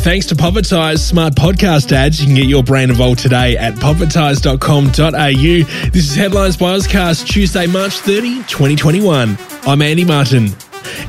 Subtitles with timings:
[0.00, 5.90] Thanks to Povertize smart podcast ads, you can get your brain involved today at povertize.com.au.
[5.90, 9.38] This is Headlines by Ozcast, Tuesday, March 30, 2021.
[9.66, 10.48] I'm Andy Martin.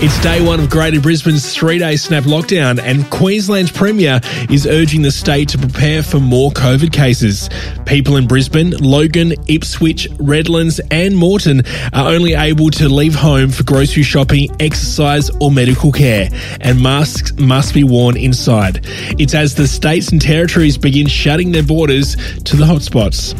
[0.00, 5.02] It's day one of Greater Brisbane's three day snap lockdown, and Queensland's Premier is urging
[5.02, 7.50] the state to prepare for more COVID cases.
[7.84, 11.62] People in Brisbane, Logan, Ipswich, Redlands, and Moreton
[11.92, 16.28] are only able to leave home for grocery shopping, exercise, or medical care,
[16.60, 18.86] and masks must be worn inside.
[19.18, 23.34] It's as the states and territories begin shutting their borders to the hotspots.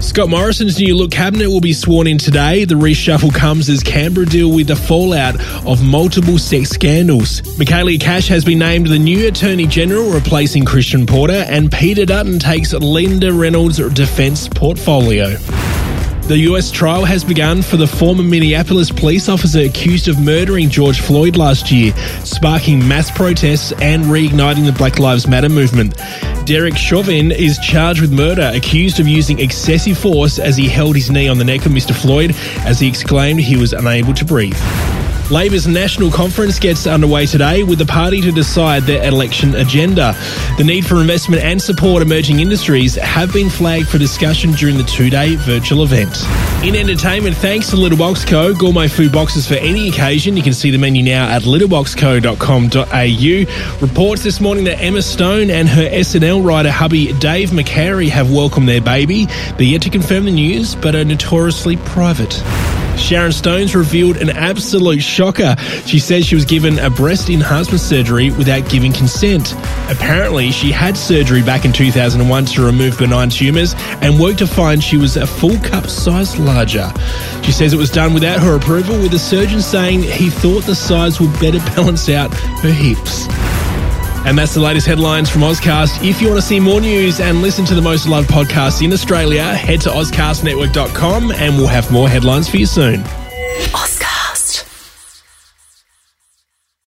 [0.00, 2.64] Scott Morrison's new look cabinet will be sworn in today.
[2.64, 5.34] The reshuffle comes as Canberra deal with the fallout
[5.66, 7.42] of multiple sex scandals.
[7.58, 12.38] Michaelia Cash has been named the new Attorney General, replacing Christian Porter, and Peter Dutton
[12.38, 15.36] takes Linda Reynolds' defence portfolio.
[16.28, 21.00] The US trial has begun for the former Minneapolis police officer accused of murdering George
[21.00, 25.94] Floyd last year, sparking mass protests and reigniting the Black Lives Matter movement.
[26.48, 31.10] Derek Chauvin is charged with murder, accused of using excessive force as he held his
[31.10, 31.94] knee on the neck of Mr.
[31.94, 34.56] Floyd as he exclaimed he was unable to breathe.
[35.30, 40.16] Labor's national conference gets underway today with the party to decide their election agenda.
[40.56, 44.84] The need for investment and support emerging industries have been flagged for discussion during the
[44.84, 46.16] two day virtual event.
[46.64, 48.54] In entertainment, thanks to Little Box Co.
[48.54, 50.36] Gourmet food boxes for any occasion.
[50.36, 53.80] You can see the menu now at littleboxco.com.au.
[53.86, 58.68] Reports this morning that Emma Stone and her SNL writer hubby Dave McCary have welcomed
[58.68, 59.26] their baby.
[59.56, 62.42] They're yet to confirm the news, but are notoriously private.
[62.98, 65.56] Sharon Stones revealed an absolute shocker.
[65.86, 69.54] She says she was given a breast enhancement surgery without giving consent.
[69.88, 74.82] Apparently, she had surgery back in 2001 to remove benign tumours and worked to find
[74.82, 76.92] she was a full cup size larger.
[77.42, 80.74] She says it was done without her approval, with the surgeon saying he thought the
[80.74, 83.26] size would better balance out her hips.
[84.26, 86.08] And that's the latest headlines from Ozcast.
[86.08, 88.92] If you want to see more news and listen to the most loved podcasts in
[88.92, 93.04] Australia, head to ozcastnetwork.com and we'll have more headlines for you soon.